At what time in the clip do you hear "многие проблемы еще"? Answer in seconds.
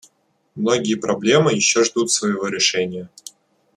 0.55-1.83